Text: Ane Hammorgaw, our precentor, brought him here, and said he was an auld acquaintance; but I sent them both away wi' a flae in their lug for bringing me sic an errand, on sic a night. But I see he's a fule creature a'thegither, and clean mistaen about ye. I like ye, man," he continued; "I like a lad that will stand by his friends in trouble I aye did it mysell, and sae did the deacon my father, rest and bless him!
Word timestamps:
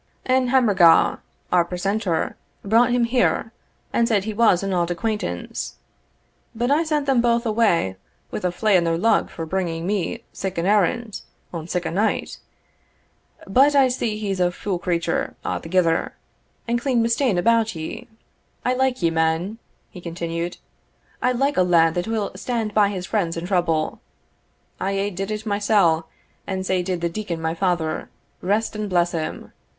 Ane 0.25 0.47
Hammorgaw, 0.47 1.19
our 1.51 1.63
precentor, 1.63 2.35
brought 2.65 2.89
him 2.89 3.03
here, 3.03 3.51
and 3.93 4.07
said 4.07 4.23
he 4.23 4.33
was 4.33 4.63
an 4.63 4.73
auld 4.73 4.89
acquaintance; 4.89 5.75
but 6.55 6.71
I 6.71 6.83
sent 6.83 7.05
them 7.05 7.21
both 7.21 7.45
away 7.45 7.97
wi' 8.31 8.39
a 8.39 8.51
flae 8.51 8.75
in 8.77 8.83
their 8.83 8.97
lug 8.97 9.29
for 9.29 9.45
bringing 9.45 9.85
me 9.85 10.23
sic 10.33 10.57
an 10.57 10.65
errand, 10.65 11.21
on 11.53 11.67
sic 11.67 11.85
a 11.85 11.91
night. 11.91 12.39
But 13.45 13.75
I 13.75 13.89
see 13.89 14.17
he's 14.17 14.39
a 14.39 14.49
fule 14.51 14.79
creature 14.79 15.35
a'thegither, 15.45 16.13
and 16.67 16.81
clean 16.81 17.03
mistaen 17.03 17.37
about 17.37 17.75
ye. 17.75 18.07
I 18.65 18.73
like 18.73 19.03
ye, 19.03 19.11
man," 19.11 19.59
he 19.91 20.01
continued; 20.01 20.57
"I 21.21 21.31
like 21.31 21.57
a 21.57 21.61
lad 21.61 21.93
that 21.93 22.07
will 22.07 22.31
stand 22.35 22.73
by 22.73 22.89
his 22.89 23.05
friends 23.05 23.37
in 23.37 23.45
trouble 23.45 24.01
I 24.79 24.97
aye 24.99 25.09
did 25.09 25.29
it 25.29 25.45
mysell, 25.45 26.07
and 26.47 26.65
sae 26.65 26.81
did 26.81 27.01
the 27.01 27.07
deacon 27.09 27.39
my 27.39 27.53
father, 27.53 28.09
rest 28.41 28.75
and 28.75 28.89
bless 28.89 29.11
him! 29.11 29.53